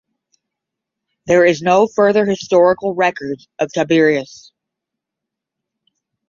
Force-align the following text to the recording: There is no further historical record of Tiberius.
There 1.27 1.45
is 1.45 1.61
no 1.61 1.85
further 1.85 2.25
historical 2.25 2.95
record 2.95 3.37
of 3.59 3.71
Tiberius. 3.71 4.51